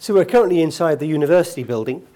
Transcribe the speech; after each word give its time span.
So 0.00 0.14
we're 0.14 0.24
currently 0.24 0.62
inside 0.62 1.00
the 1.00 1.06
university 1.06 1.64
building, 1.64 2.06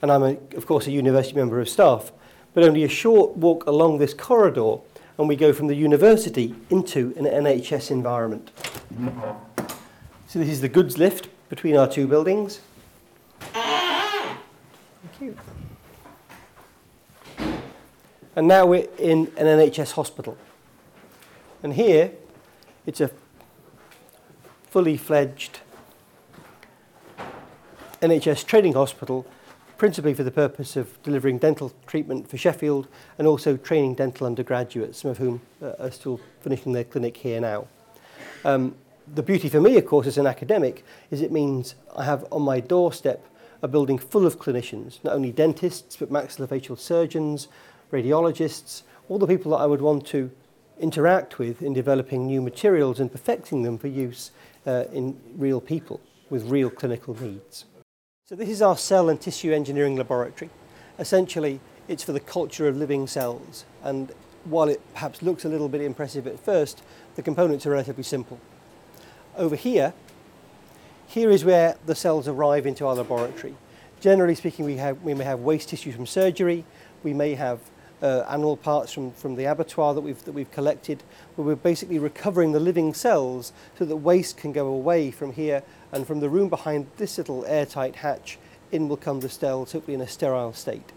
and 0.00 0.12
I'm, 0.12 0.22
a, 0.22 0.36
of 0.56 0.64
course, 0.64 0.86
a 0.86 0.92
university 0.92 1.34
member 1.34 1.60
of 1.60 1.68
staff, 1.68 2.12
but 2.54 2.62
only 2.62 2.84
a 2.84 2.88
short 2.88 3.36
walk 3.36 3.66
along 3.66 3.98
this 3.98 4.14
corridor, 4.14 4.76
and 5.18 5.28
we 5.28 5.34
go 5.34 5.52
from 5.52 5.66
the 5.66 5.74
university 5.74 6.54
into 6.70 7.12
an 7.16 7.24
NHS 7.24 7.90
environment. 7.90 8.52
So 10.28 10.38
this 10.38 10.48
is 10.48 10.60
the 10.60 10.68
goods 10.68 10.98
lift 10.98 11.28
between 11.48 11.76
our 11.76 11.88
two 11.88 12.06
buildings. 12.06 12.60
Thank 13.40 14.38
you. 15.20 15.36
And 18.36 18.46
now 18.46 18.66
we're 18.66 18.86
in 18.98 19.32
an 19.36 19.46
NHS 19.46 19.92
hospital. 19.92 20.36
And 21.64 21.74
here, 21.74 22.12
it's 22.86 23.00
a 23.00 23.10
fully 24.70 24.96
fledged 24.96 25.58
NHS 28.06 28.46
Training 28.46 28.74
Hospital, 28.74 29.26
principally 29.78 30.14
for 30.14 30.22
the 30.22 30.30
purpose 30.30 30.76
of 30.76 31.02
delivering 31.02 31.38
dental 31.38 31.72
treatment 31.88 32.30
for 32.30 32.36
Sheffield 32.36 32.86
and 33.18 33.26
also 33.26 33.56
training 33.56 33.94
dental 33.96 34.28
undergraduates, 34.28 34.98
some 35.00 35.10
of 35.10 35.18
whom 35.18 35.40
uh, 35.60 35.72
are 35.80 35.90
still 35.90 36.20
finishing 36.40 36.72
their 36.72 36.84
clinic 36.84 37.16
here 37.16 37.40
now. 37.40 37.66
Um, 38.44 38.76
the 39.12 39.24
beauty 39.24 39.48
for 39.48 39.60
me, 39.60 39.76
of 39.76 39.86
course, 39.86 40.06
as 40.06 40.18
an 40.18 40.26
academic, 40.26 40.84
is 41.10 41.20
it 41.20 41.32
means 41.32 41.74
I 41.96 42.04
have 42.04 42.24
on 42.30 42.42
my 42.42 42.60
doorstep 42.60 43.26
a 43.60 43.66
building 43.66 43.98
full 43.98 44.24
of 44.24 44.38
clinicians, 44.38 45.02
not 45.02 45.14
only 45.14 45.32
dentists, 45.32 45.96
but 45.96 46.12
maxillofacial 46.12 46.78
surgeons, 46.78 47.48
radiologists, 47.92 48.82
all 49.08 49.18
the 49.18 49.26
people 49.26 49.50
that 49.50 49.58
I 49.58 49.66
would 49.66 49.82
want 49.82 50.06
to 50.08 50.30
interact 50.78 51.40
with 51.40 51.60
in 51.60 51.72
developing 51.72 52.26
new 52.26 52.40
materials 52.40 53.00
and 53.00 53.10
perfecting 53.10 53.64
them 53.64 53.78
for 53.78 53.88
use 53.88 54.30
uh, 54.64 54.84
in 54.92 55.18
real 55.34 55.60
people 55.60 56.00
with 56.30 56.48
real 56.48 56.70
clinical 56.70 57.20
needs. 57.20 57.64
So 58.28 58.34
this 58.34 58.48
is 58.48 58.60
our 58.60 58.76
cell 58.76 59.08
and 59.08 59.20
tissue 59.20 59.52
engineering 59.52 59.94
laboratory. 59.94 60.50
Essentially, 60.98 61.60
it's 61.86 62.02
for 62.02 62.10
the 62.10 62.18
culture 62.18 62.66
of 62.66 62.76
living 62.76 63.06
cells. 63.06 63.64
And 63.84 64.10
while 64.42 64.68
it 64.68 64.80
perhaps 64.94 65.22
looks 65.22 65.44
a 65.44 65.48
little 65.48 65.68
bit 65.68 65.80
impressive 65.80 66.26
at 66.26 66.40
first, 66.40 66.82
the 67.14 67.22
components 67.22 67.66
are 67.66 67.70
relatively 67.70 68.02
simple. 68.02 68.40
Over 69.36 69.54
here, 69.54 69.94
here 71.06 71.30
is 71.30 71.44
where 71.44 71.76
the 71.86 71.94
cells 71.94 72.26
arrive 72.26 72.66
into 72.66 72.84
our 72.84 72.96
laboratory. 72.96 73.54
Generally 74.00 74.34
speaking, 74.34 74.64
we, 74.64 74.78
have, 74.78 75.00
we 75.02 75.14
may 75.14 75.22
have 75.22 75.38
waste 75.38 75.68
tissue 75.68 75.92
from 75.92 76.04
surgery, 76.04 76.64
we 77.04 77.14
may 77.14 77.36
have 77.36 77.60
uh, 78.02 78.24
animal 78.28 78.56
parts 78.56 78.92
from, 78.92 79.12
from 79.12 79.36
the 79.36 79.44
abattoir 79.44 79.94
that 79.94 80.00
we've, 80.00 80.22
that 80.24 80.32
we've 80.32 80.50
collected, 80.50 81.02
where 81.34 81.46
we're 81.46 81.56
basically 81.56 81.98
recovering 81.98 82.52
the 82.52 82.60
living 82.60 82.92
cells 82.92 83.52
so 83.78 83.84
that 83.84 83.96
waste 83.96 84.36
can 84.36 84.52
go 84.52 84.66
away 84.66 85.10
from 85.10 85.32
here 85.32 85.62
and 85.92 86.06
from 86.06 86.20
the 86.20 86.28
room 86.28 86.48
behind 86.48 86.86
this 86.96 87.18
little 87.18 87.44
airtight 87.46 87.96
hatch 87.96 88.38
in 88.72 88.88
will 88.88 88.96
come 88.96 89.20
the 89.20 89.28
cells, 89.28 89.72
hopefully 89.72 89.94
in 89.94 90.00
a 90.00 90.08
sterile 90.08 90.52
state. 90.52 90.92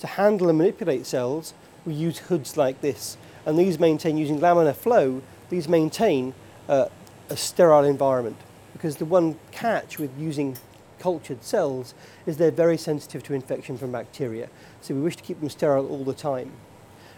To 0.00 0.06
handle 0.06 0.48
and 0.48 0.58
manipulate 0.58 1.06
cells, 1.06 1.54
we 1.84 1.94
use 1.94 2.18
hoods 2.18 2.56
like 2.56 2.80
this, 2.80 3.16
and 3.46 3.58
these 3.58 3.78
maintain, 3.78 4.16
using 4.16 4.38
laminar 4.38 4.76
flow, 4.76 5.22
these 5.48 5.68
maintain 5.68 6.34
uh, 6.68 6.86
a 7.28 7.36
sterile 7.36 7.84
environment. 7.84 8.36
Because 8.72 8.96
the 8.96 9.04
one 9.04 9.36
catch 9.50 9.98
with 9.98 10.10
using 10.18 10.56
cultured 11.00 11.42
cells 11.42 11.94
is 12.26 12.36
they're 12.36 12.50
very 12.50 12.76
sensitive 12.76 13.22
to 13.24 13.34
infection 13.34 13.76
from 13.76 13.90
bacteria. 13.90 14.48
So 14.80 14.94
we 14.94 15.00
wish 15.00 15.16
to 15.16 15.22
keep 15.22 15.40
them 15.40 15.50
sterile 15.50 15.88
all 15.88 16.04
the 16.04 16.14
time. 16.14 16.52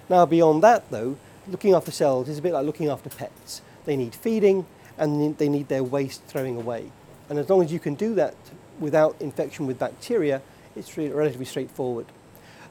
Now 0.08 0.24
beyond 0.24 0.62
that 0.62 0.90
though, 0.90 1.18
looking 1.46 1.74
after 1.74 1.90
cells 1.90 2.28
is 2.28 2.38
a 2.38 2.42
bit 2.42 2.52
like 2.52 2.64
looking 2.64 2.88
after 2.88 3.10
pets. 3.10 3.60
They 3.84 3.96
need 3.96 4.14
feeding 4.14 4.66
and 4.96 5.36
they 5.36 5.48
need 5.48 5.68
their 5.68 5.84
waste 5.84 6.22
throwing 6.24 6.56
away. 6.56 6.92
And 7.28 7.38
as 7.38 7.50
long 7.50 7.62
as 7.62 7.72
you 7.72 7.80
can 7.80 7.94
do 7.94 8.14
that 8.14 8.34
without 8.78 9.16
infection 9.20 9.66
with 9.66 9.78
bacteria, 9.78 10.42
it's 10.76 10.96
relatively 10.96 11.44
straightforward. 11.44 12.06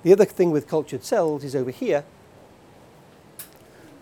The 0.04 0.14
other 0.14 0.26
thing 0.26 0.52
with 0.52 0.68
cultured 0.68 1.04
cells 1.04 1.44
is 1.44 1.56
over 1.56 1.72
here, 1.72 2.04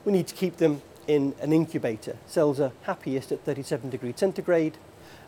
we 0.06 0.14
need 0.14 0.28
to 0.28 0.36
keep 0.36 0.58
them 0.58 0.82
in 1.08 1.34
an 1.42 1.52
incubator. 1.52 2.18
Cells 2.28 2.60
are 2.60 2.72
happiest 2.84 3.32
at 3.32 3.44
37 3.44 3.90
degrees 3.90 4.16
centigrade, 4.18 4.78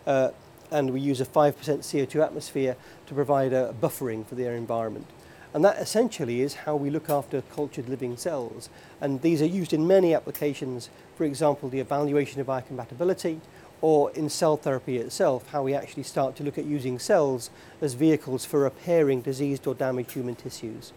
uh, 0.05 0.29
and 0.71 0.91
we 0.91 1.01
use 1.01 1.21
a 1.21 1.25
5% 1.25 1.53
CO2 1.53 2.23
atmosphere 2.23 2.75
to 3.07 3.13
provide 3.13 3.53
a 3.53 3.75
buffering 3.81 4.25
for 4.25 4.35
their 4.35 4.55
environment. 4.55 5.07
And 5.53 5.65
that 5.65 5.77
essentially 5.79 6.41
is 6.41 6.53
how 6.53 6.77
we 6.77 6.89
look 6.89 7.09
after 7.09 7.41
cultured 7.41 7.89
living 7.89 8.15
cells. 8.15 8.69
And 9.01 9.21
these 9.21 9.41
are 9.41 9.45
used 9.45 9.73
in 9.73 9.85
many 9.85 10.15
applications, 10.15 10.89
for 11.17 11.25
example, 11.25 11.67
the 11.67 11.81
evaluation 11.81 12.39
of 12.39 12.47
biocompatibility, 12.47 13.41
or 13.81 14.11
in 14.11 14.29
cell 14.29 14.55
therapy 14.55 14.97
itself, 14.97 15.49
how 15.49 15.63
we 15.63 15.73
actually 15.73 16.03
start 16.03 16.35
to 16.37 16.43
look 16.43 16.57
at 16.57 16.65
using 16.65 16.99
cells 16.99 17.49
as 17.81 17.95
vehicles 17.95 18.45
for 18.45 18.61
repairing 18.61 19.21
diseased 19.21 19.67
or 19.67 19.73
damaged 19.73 20.11
human 20.11 20.35
tissues. 20.35 20.93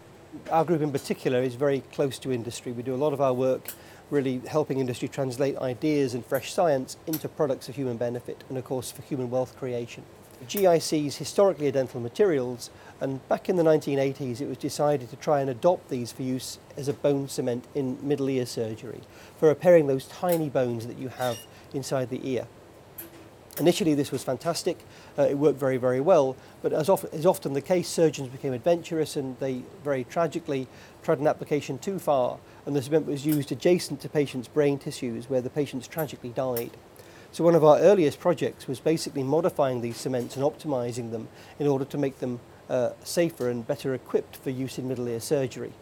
Our 0.51 0.65
group 0.65 0.83
in 0.83 0.93
particular 0.93 1.43
is 1.43 1.55
very 1.55 1.81
close 1.93 2.19
to 2.21 2.33
industry. 2.33 2.73
We 2.73 2.83
do 2.83 2.95
a 2.95 2.97
lot 2.97 3.13
of 3.13 3.21
our 3.21 3.33
work 3.33 3.71
really 4.11 4.41
helping 4.47 4.79
industry 4.79 5.09
translate 5.09 5.57
ideas 5.59 6.15
and 6.15 6.25
fresh 6.25 6.53
science 6.53 6.97
into 7.07 7.29
products 7.29 7.69
of 7.69 7.77
human 7.77 7.97
benefit 7.97 8.45
and 8.49 8.59
of 8.59 8.65
course 8.65 8.91
for 8.91 9.03
human 9.03 9.31
wealth 9.31 9.57
creation. 9.57 10.03
GICs 10.47 11.17
historically 11.17 11.69
are 11.69 11.73
dental 11.73 12.01
materials 12.01 12.71
and 13.01 13.27
back 13.29 13.49
in 13.49 13.57
the 13.57 13.63
1980s 13.63 14.41
it 14.41 14.49
was 14.49 14.59
decided 14.59 15.09
to 15.09 15.17
try 15.17 15.41
and 15.41 15.49
adopt 15.49 15.89
these 15.89 16.13
for 16.13 16.23
use 16.23 16.59
as 16.77 16.89
a 16.89 16.93
bone 16.93 17.29
cement 17.29 17.65
in 17.75 17.99
middle 18.07 18.29
ear 18.29 18.45
surgery 18.45 19.01
for 19.39 19.49
repairing 19.49 19.87
those 19.87 20.07
tiny 20.07 20.51
bones 20.51 20.87
that 20.87 20.99
you 20.99 21.09
have 21.09 21.39
inside 21.73 22.11
the 22.11 22.21
ear. 22.29 22.47
Initially 23.61 23.95
this 23.95 24.11
was 24.11 24.25
fantastic, 24.25 24.79
uh, 25.17 25.23
it 25.23 25.39
worked 25.39 25.59
very 25.59 25.77
very 25.77 26.01
well, 26.01 26.37
but 26.61 26.73
as, 26.73 26.89
of, 26.89 27.05
is 27.13 27.25
often 27.25 27.53
the 27.53 27.61
case 27.61 27.89
surgeons 27.89 28.29
became 28.29 28.53
adventurous 28.53 29.15
and 29.15 29.39
they 29.39 29.63
very 29.85 30.03
tragically 30.03 30.67
tried 31.05 31.21
an 31.21 31.29
application 31.29 31.79
too 31.79 32.01
far 32.01 32.39
and 32.67 32.75
the 32.75 32.83
cement 32.83 33.07
was 33.07 33.25
used 33.25 33.53
adjacent 33.53 34.01
to 34.01 34.09
patients' 34.09 34.49
brain 34.49 34.79
tissues 34.79 35.31
where 35.31 35.41
the 35.41 35.51
patients 35.51 35.87
tragically 35.87 36.31
died. 36.31 36.71
So 37.31 37.45
one 37.45 37.55
of 37.55 37.65
our 37.65 37.79
earliest 37.79 38.21
projects 38.21 38.67
was 38.67 38.81
basically 38.81 39.23
modifying 39.23 39.81
these 39.81 39.97
cements 39.97 40.37
and 40.37 40.45
optimizing 40.45 41.11
them 41.11 41.29
in 41.59 41.67
order 41.67 41.85
to 41.85 41.99
make 41.99 42.19
them 42.19 42.41
uh, 42.69 42.91
safer 43.03 43.51
and 43.51 43.67
better 43.67 43.95
equipped 43.95 44.37
for 44.37 44.51
use 44.51 44.79
in 44.79 44.89
middle 44.89 45.09
ear 45.09 45.21
surgery. 45.21 45.73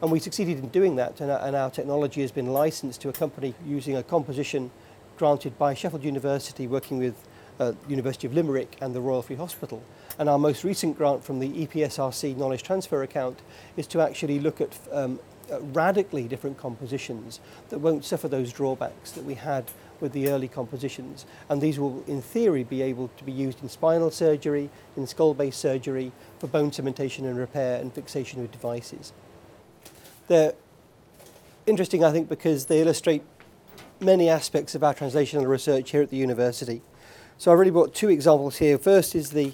And 0.00 0.10
we 0.10 0.18
succeeded 0.18 0.58
in 0.58 0.68
doing 0.68 0.96
that 0.96 1.20
and 1.20 1.30
our, 1.30 1.46
and 1.46 1.56
our 1.56 1.70
technology 1.70 2.20
has 2.22 2.32
been 2.32 2.52
licensed 2.52 3.00
to 3.02 3.08
a 3.08 3.12
company 3.12 3.54
using 3.64 3.96
a 3.96 4.02
composition 4.02 4.70
granted 5.16 5.58
by 5.58 5.74
Sheffield 5.74 6.04
University 6.04 6.66
working 6.66 6.98
with 6.98 7.14
uh, 7.58 7.72
University 7.88 8.26
of 8.26 8.34
Limerick 8.34 8.76
and 8.80 8.94
the 8.94 9.00
Royal 9.00 9.22
Free 9.22 9.36
Hospital. 9.36 9.82
And 10.18 10.28
our 10.28 10.38
most 10.38 10.64
recent 10.64 10.96
grant 10.96 11.24
from 11.24 11.38
the 11.38 11.66
EPSRC 11.66 12.36
knowledge 12.36 12.62
transfer 12.62 13.02
account 13.02 13.40
is 13.76 13.86
to 13.88 14.00
actually 14.00 14.38
look 14.38 14.60
at 14.60 14.78
um, 14.90 15.20
uh, 15.50 15.60
radically 15.60 16.28
different 16.28 16.58
compositions 16.58 17.40
that 17.68 17.78
won't 17.78 18.04
suffer 18.04 18.28
those 18.28 18.52
drawbacks 18.52 19.12
that 19.12 19.24
we 19.24 19.34
had 19.34 19.70
with 20.00 20.12
the 20.12 20.28
early 20.28 20.48
compositions. 20.48 21.24
And 21.48 21.60
these 21.60 21.78
will, 21.78 22.02
in 22.06 22.20
theory, 22.20 22.64
be 22.64 22.82
able 22.82 23.08
to 23.16 23.24
be 23.24 23.32
used 23.32 23.62
in 23.62 23.68
spinal 23.68 24.10
surgery, 24.10 24.68
in 24.96 25.06
skull-based 25.06 25.58
surgery, 25.58 26.12
for 26.38 26.48
bone 26.48 26.70
cementation 26.70 27.20
and 27.20 27.38
repair 27.38 27.80
and 27.80 27.92
fixation 27.92 28.42
with 28.42 28.50
devices. 28.50 29.12
They're 30.26 30.54
interesting, 31.66 32.04
I 32.04 32.10
think, 32.10 32.28
because 32.28 32.66
they 32.66 32.80
illustrate 32.80 33.22
many 34.02 34.28
aspects 34.28 34.74
of 34.74 34.82
our 34.82 34.94
translational 34.94 35.46
research 35.46 35.90
here 35.90 36.02
at 36.02 36.10
the 36.10 36.16
university. 36.16 36.82
So 37.38 37.52
I've 37.52 37.58
really 37.58 37.70
brought 37.70 37.94
two 37.94 38.08
examples 38.08 38.58
here. 38.58 38.76
First 38.78 39.14
is 39.14 39.30
the, 39.30 39.52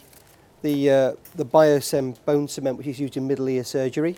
the, 0.63 0.91
uh, 0.91 1.13
the 1.35 1.45
Biocem 1.45 2.17
bone 2.25 2.49
cement, 2.49 2.79
which 2.79 2.87
is 2.87 2.99
used 2.99 3.17
in 3.17 3.27
middle 3.27 3.49
ear 3.49 3.65
surgery 3.65 4.17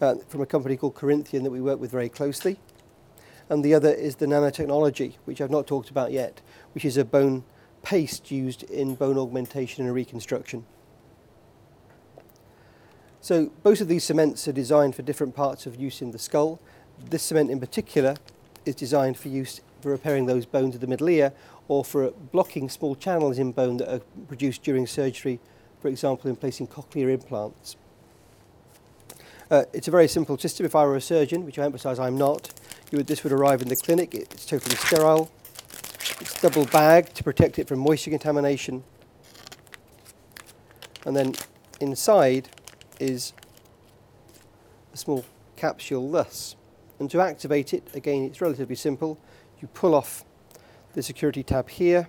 uh, 0.00 0.16
from 0.28 0.40
a 0.40 0.46
company 0.46 0.76
called 0.76 0.94
Corinthian 0.94 1.44
that 1.44 1.50
we 1.50 1.60
work 1.60 1.80
with 1.80 1.90
very 1.90 2.08
closely. 2.08 2.58
And 3.48 3.64
the 3.64 3.74
other 3.74 3.90
is 3.90 4.16
the 4.16 4.26
nanotechnology, 4.26 5.14
which 5.24 5.40
I've 5.40 5.50
not 5.50 5.66
talked 5.66 5.90
about 5.90 6.12
yet, 6.12 6.40
which 6.74 6.84
is 6.84 6.96
a 6.96 7.04
bone 7.04 7.44
paste 7.82 8.30
used 8.30 8.64
in 8.64 8.94
bone 8.94 9.16
augmentation 9.16 9.84
and 9.86 9.94
reconstruction. 9.94 10.66
So 13.20 13.50
both 13.62 13.80
of 13.80 13.88
these 13.88 14.04
cements 14.04 14.46
are 14.48 14.52
designed 14.52 14.94
for 14.94 15.02
different 15.02 15.34
parts 15.34 15.66
of 15.66 15.76
use 15.76 16.02
in 16.02 16.10
the 16.12 16.18
skull. 16.18 16.60
This 17.10 17.22
cement 17.22 17.50
in 17.50 17.60
particular 17.60 18.16
is 18.64 18.74
designed 18.74 19.16
for 19.16 19.28
use 19.28 19.60
for 19.80 19.90
repairing 19.90 20.26
those 20.26 20.44
bones 20.44 20.74
of 20.74 20.80
the 20.80 20.86
middle 20.86 21.08
ear 21.08 21.32
or 21.68 21.84
for 21.84 22.10
blocking 22.32 22.68
small 22.68 22.94
channels 22.94 23.38
in 23.38 23.52
bone 23.52 23.76
that 23.76 23.92
are 23.92 24.00
produced 24.26 24.62
during 24.62 24.86
surgery, 24.86 25.38
for 25.80 25.88
example 25.88 26.28
in 26.28 26.36
placing 26.36 26.66
cochlear 26.66 27.12
implants. 27.12 27.76
Uh, 29.50 29.64
it's 29.72 29.88
a 29.88 29.90
very 29.90 30.08
simple 30.08 30.36
system. 30.36 30.66
If 30.66 30.74
I 30.74 30.84
were 30.84 30.96
a 30.96 31.00
surgeon, 31.00 31.44
which 31.44 31.58
I 31.58 31.64
emphasise 31.64 31.98
I'm 31.98 32.18
not, 32.18 32.52
would, 32.92 33.06
this 33.06 33.24
would 33.24 33.32
arrive 33.32 33.62
in 33.62 33.68
the 33.68 33.76
clinic. 33.76 34.14
It's 34.14 34.44
totally 34.44 34.76
sterile. 34.76 35.30
It's 36.20 36.40
double 36.40 36.66
bagged 36.66 37.14
to 37.16 37.24
protect 37.24 37.58
it 37.58 37.68
from 37.68 37.78
moisture 37.78 38.10
contamination. 38.10 38.84
And 41.06 41.16
then 41.16 41.34
inside 41.80 42.50
is 43.00 43.32
a 44.92 44.96
small 44.96 45.24
capsule 45.56 46.10
thus. 46.10 46.56
And 46.98 47.10
to 47.10 47.20
activate 47.20 47.72
it, 47.74 47.88
again, 47.94 48.24
it's 48.24 48.40
relatively 48.40 48.74
simple. 48.74 49.18
You 49.60 49.68
pull 49.68 49.94
off 49.94 50.24
the 50.94 51.02
security 51.02 51.42
tab 51.42 51.68
here, 51.68 52.08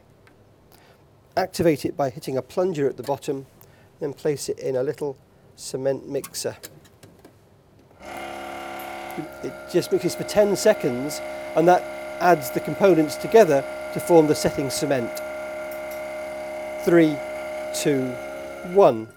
activate 1.38 1.86
it 1.86 1.96
by 1.96 2.10
hitting 2.10 2.38
a 2.38 2.42
plunger 2.42 2.88
at 2.88 2.98
the 2.98 3.04
bottom, 3.04 3.46
then 4.00 4.14
place 4.14 4.50
it 4.50 4.60
in 4.60 4.76
a 4.76 4.84
little 4.84 5.18
cement 5.56 6.08
mixer. 6.08 6.58
It 9.44 9.54
just 9.72 9.92
mixes 9.92 10.16
for 10.16 10.24
10 10.24 10.56
seconds 10.56 11.22
and 11.56 11.68
that 11.68 11.82
adds 12.22 12.52
the 12.52 12.60
components 12.60 13.16
together 13.16 13.64
to 13.94 14.00
form 14.00 14.28
the 14.28 14.36
setting 14.36 14.70
cement. 14.70 15.12
Three, 16.84 17.16
two, 17.74 18.08
one. 18.74 19.10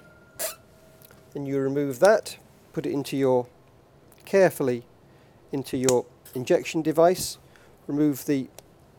Then 1.33 1.47
you 1.47 1.59
remove 1.59 2.01
that, 2.01 2.37
put 2.73 2.87
it 2.87 2.93
into 2.93 3.17
your, 3.17 3.47
carefully 4.25 4.85
into 5.52 5.76
your 5.76 6.06
injection 6.34 6.82
device, 6.82 7.38
remove 7.87 8.26
the 8.26 8.49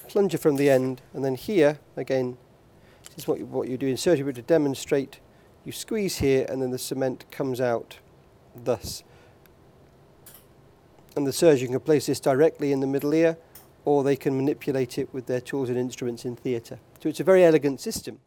plunger 0.08 0.38
from 0.38 0.56
the 0.56 0.70
end, 0.70 1.02
and 1.14 1.26
then 1.26 1.36
here, 1.36 1.80
again, 1.98 2.38
this 3.10 3.24
is 3.24 3.28
what 3.28 3.40
you, 3.40 3.46
what 3.46 3.68
you 3.68 3.78
do 3.78 3.88
in 3.88 3.98
surgery 3.98 4.34
to 4.34 4.42
demonstrate. 4.42 5.20
You 5.66 5.72
squeeze 5.72 6.18
here, 6.18 6.46
and 6.50 6.62
then 6.62 6.72
the 6.72 6.78
cement 6.78 7.30
comes 7.32 7.60
out 7.60 8.00
thus. 8.56 9.04
And 11.16 11.28
the 11.28 11.34
surgeon 11.34 11.70
can 11.70 11.80
place 11.80 12.08
this 12.08 12.20
directly 12.20 12.72
in 12.72 12.80
the 12.80 12.88
middle 12.88 13.14
ear, 13.14 13.38
or 13.86 14.04
they 14.04 14.16
can 14.16 14.36
manipulate 14.36 14.98
it 14.98 15.14
with 15.14 15.28
their 15.28 15.42
tools 15.42 15.70
and 15.70 15.78
instruments 15.78 16.26
in 16.26 16.36
theatre. 16.36 16.80
So 17.02 17.10
it's 17.10 17.20
a 17.20 17.24
very 17.24 17.44
elegant 17.44 17.82
system. 17.82 18.20